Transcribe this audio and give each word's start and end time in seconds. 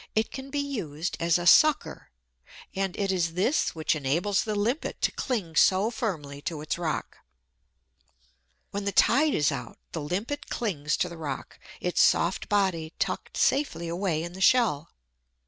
It 0.15 0.31
can 0.31 0.49
be 0.49 0.57
used 0.57 1.15
as 1.19 1.37
a 1.37 1.45
sucker; 1.45 2.09
and 2.75 2.97
it 2.97 3.11
is 3.11 3.35
this 3.35 3.75
which 3.75 3.95
enables 3.95 4.43
the 4.43 4.55
Limpet 4.55 4.99
to 5.03 5.11
cling 5.11 5.55
so 5.55 5.91
firmly 5.91 6.41
to 6.41 6.61
its 6.61 6.79
rock. 6.79 7.19
When 8.71 8.85
the 8.85 8.91
tide 8.91 9.35
is 9.35 9.51
out, 9.51 9.77
the 9.91 10.01
Limpet 10.01 10.49
clings 10.49 10.97
to 10.97 11.07
the 11.07 11.17
rock, 11.19 11.59
its 11.79 12.01
soft 12.01 12.49
body 12.49 12.93
tucked 12.97 13.37
safely 13.37 13.87
away 13.87 14.23
in 14.23 14.33
the 14.33 14.41
shell. 14.41 14.89